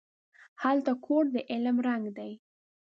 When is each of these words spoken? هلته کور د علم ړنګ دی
هلته 0.63 0.91
کور 1.05 1.23
د 1.33 1.37
علم 1.51 1.77
ړنګ 1.85 2.05
دی 2.17 2.31